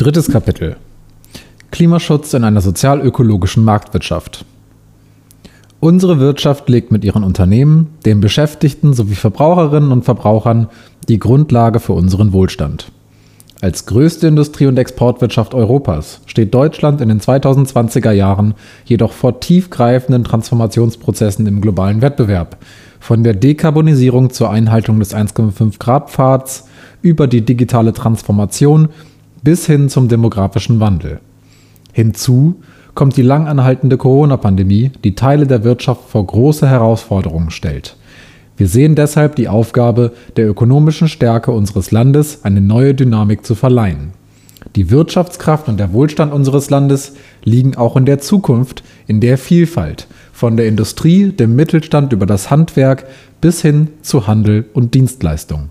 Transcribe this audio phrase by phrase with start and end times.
[0.00, 0.76] Drittes Kapitel.
[1.72, 4.46] Klimaschutz in einer sozial-ökologischen Marktwirtschaft.
[5.78, 10.68] Unsere Wirtschaft legt mit ihren Unternehmen, den Beschäftigten sowie Verbraucherinnen und Verbrauchern
[11.10, 12.90] die Grundlage für unseren Wohlstand.
[13.60, 18.54] Als größte Industrie- und Exportwirtschaft Europas steht Deutschland in den 2020er Jahren
[18.86, 22.56] jedoch vor tiefgreifenden Transformationsprozessen im globalen Wettbewerb,
[23.00, 26.64] von der Dekarbonisierung zur Einhaltung des 1,5 Grad Pfads
[27.02, 28.88] über die digitale Transformation
[29.42, 31.20] bis hin zum demografischen Wandel.
[31.92, 32.56] Hinzu
[32.94, 37.96] kommt die lang anhaltende Corona-Pandemie, die Teile der Wirtschaft vor große Herausforderungen stellt.
[38.56, 44.12] Wir sehen deshalb die Aufgabe, der ökonomischen Stärke unseres Landes eine neue Dynamik zu verleihen.
[44.76, 50.06] Die Wirtschaftskraft und der Wohlstand unseres Landes liegen auch in der Zukunft in der Vielfalt,
[50.32, 53.06] von der Industrie, dem Mittelstand über das Handwerk
[53.40, 55.70] bis hin zu Handel und Dienstleistung.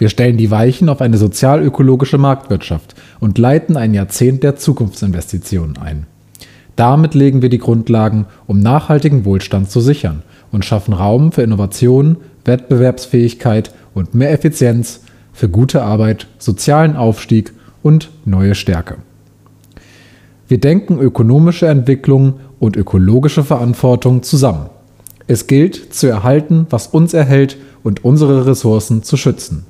[0.00, 6.06] Wir stellen die Weichen auf eine sozial-ökologische Marktwirtschaft und leiten ein Jahrzehnt der Zukunftsinvestitionen ein.
[6.74, 12.16] Damit legen wir die Grundlagen, um nachhaltigen Wohlstand zu sichern und schaffen Raum für Innovation,
[12.46, 15.02] Wettbewerbsfähigkeit und mehr Effizienz,
[15.34, 18.96] für gute Arbeit, sozialen Aufstieg und neue Stärke.
[20.48, 24.70] Wir denken ökonomische Entwicklung und ökologische Verantwortung zusammen.
[25.30, 29.64] Es gilt zu erhalten, was uns erhält und unsere Ressourcen zu schützen.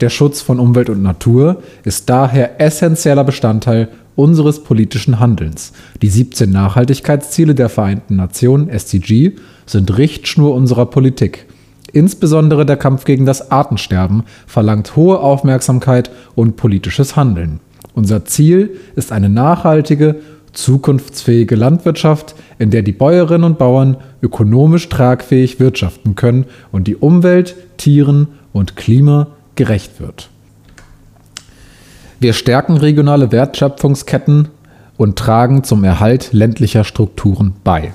[0.00, 5.72] Der Schutz von Umwelt und Natur ist daher essentieller Bestandteil unseres politischen Handelns.
[6.00, 9.32] Die 17 Nachhaltigkeitsziele der Vereinten Nationen SDG
[9.66, 11.46] sind Richtschnur unserer Politik.
[11.92, 17.58] Insbesondere der Kampf gegen das Artensterben verlangt hohe Aufmerksamkeit und politisches Handeln.
[17.94, 20.20] Unser Ziel ist eine nachhaltige,
[20.52, 27.56] zukunftsfähige Landwirtschaft, in der die Bäuerinnen und Bauern ökonomisch tragfähig wirtschaften können und die Umwelt,
[27.76, 30.28] Tieren und Klima gerecht wird.
[32.18, 34.48] Wir stärken regionale Wertschöpfungsketten
[34.96, 37.94] und tragen zum Erhalt ländlicher Strukturen bei.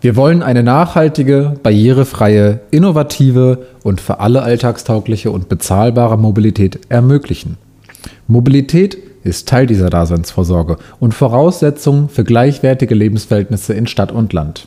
[0.00, 7.56] Wir wollen eine nachhaltige, barrierefreie, innovative und für alle alltagstaugliche und bezahlbare Mobilität ermöglichen.
[8.26, 14.66] Mobilität ist Teil dieser Daseinsvorsorge und Voraussetzung für gleichwertige Lebensverhältnisse in Stadt und Land.